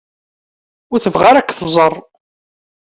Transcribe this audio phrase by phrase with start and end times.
[0.91, 1.93] Ur tebɣa ara ad k-tẓer.